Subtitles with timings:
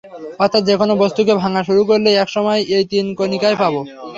[0.39, 3.73] অর্থাৎ যেকোনো বস্তুকে ভাঙা শুরু করলে একসময় এই তিন কণিকাই পাব।